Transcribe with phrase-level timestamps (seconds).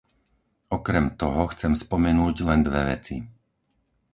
[0.77, 3.15] Okrem toho, chcem spomenúť len dve veci.